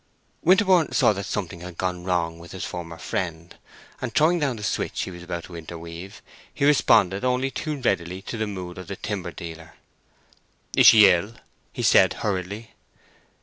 [0.41, 3.55] Winterborne saw that something had gone wrong with his former friend,
[4.01, 8.19] and throwing down the switch he was about to interweave, he responded only too readily
[8.23, 9.75] to the mood of the timber dealer.
[10.75, 11.33] "Is she ill?"
[11.71, 12.71] he said, hurriedly.